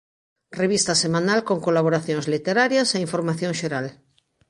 Revista 0.61 0.93
semanal 1.03 1.39
con 1.47 1.57
colaboracións 1.67 2.25
literarias 2.33 2.87
e 2.95 3.03
información 3.07 3.51
xeral. 3.59 3.85